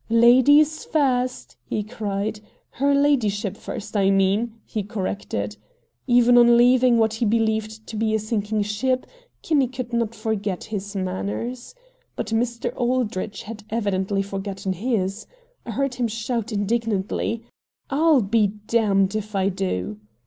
[0.09, 2.39] "Ladies first!" he cried.
[2.71, 5.57] "Her ladyship first, I mean," he corrected.
[6.07, 9.05] Even on leaving what he believed to be a sinking ship,
[9.43, 11.75] Kinney could not forget his manners.
[12.15, 12.73] But Mr.
[12.75, 15.27] Aldrich had evidently forgotten his.
[15.67, 17.43] I heard him shout indignantly:
[17.91, 19.99] "I'll be damned if I do!"